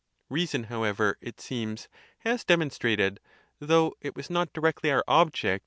[0.29, 1.87] Reason, however, it seems,
[2.21, 3.19] has demonstrated
[3.59, 5.59] (though it was not directly our object.